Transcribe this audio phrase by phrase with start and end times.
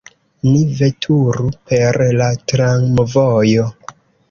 [0.45, 3.71] Ni veturu per la tramvojo.